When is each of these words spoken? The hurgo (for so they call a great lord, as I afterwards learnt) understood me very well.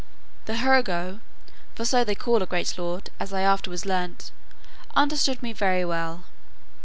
The 0.45 0.55
hurgo 0.55 1.19
(for 1.75 1.85
so 1.85 2.03
they 2.03 2.15
call 2.15 2.41
a 2.41 2.47
great 2.47 2.75
lord, 2.75 3.11
as 3.19 3.31
I 3.31 3.41
afterwards 3.41 3.85
learnt) 3.85 4.31
understood 4.95 5.43
me 5.43 5.53
very 5.53 5.85
well. 5.85 6.23